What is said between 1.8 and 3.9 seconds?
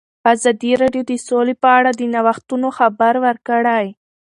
د نوښتونو خبر ورکړی.